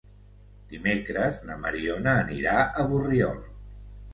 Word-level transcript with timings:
Dimecres 0.71 1.37
na 1.49 1.57
Mariona 1.65 2.15
anirà 2.25 2.57
a 2.65 2.87
Borriol. 2.95 3.39